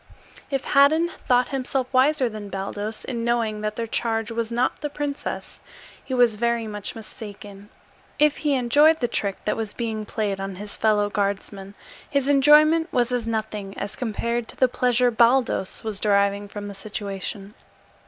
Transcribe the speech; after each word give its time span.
If 0.49 0.65
Haddan 0.65 1.11
thought 1.27 1.49
himself 1.49 1.93
wiser 1.93 2.27
than 2.27 2.49
Baldos 2.49 3.05
in 3.05 3.23
knowing 3.23 3.61
that 3.61 3.75
their 3.75 3.85
charge 3.85 4.31
was 4.31 4.51
not 4.51 4.81
the 4.81 4.89
princess, 4.89 5.59
he 6.03 6.15
was 6.15 6.37
very 6.37 6.65
much 6.65 6.95
mistaken; 6.95 7.69
if 8.17 8.37
he 8.37 8.55
enjoyed 8.55 8.99
the 8.99 9.07
trick 9.07 9.45
that 9.45 9.55
was 9.55 9.73
being 9.73 10.05
played 10.07 10.39
on 10.39 10.55
his 10.55 10.75
fellow 10.75 11.07
guardsman, 11.11 11.75
his 12.09 12.29
enjoyment 12.29 12.91
was 12.91 13.11
as 13.11 13.27
nothing 13.27 13.77
as 13.77 13.95
compared 13.95 14.47
to 14.47 14.55
the 14.55 14.67
pleasure 14.67 15.11
Baldos 15.11 15.83
was 15.83 15.99
deriving 15.99 16.47
from 16.47 16.67
the 16.67 16.73
situation. 16.73 17.53